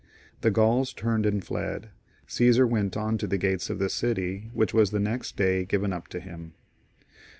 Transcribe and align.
The 0.41 0.49
Gauls 0.49 0.93
turned 0.93 1.27
and 1.27 1.45
fled. 1.45 1.89
Caesar 2.25 2.65
went 2.65 2.97
on 2.97 3.19
to 3.19 3.27
the 3.27 3.37
gates 3.37 3.69
of 3.69 3.77
the 3.77 3.87
city, 3.87 4.49
which 4.51 4.73
was 4.73 4.89
the 4.89 4.99
next 4.99 5.37
day 5.37 5.63
given 5.63 5.93
up 5.93 6.07
to 6.07 6.19
him. 6.19 6.55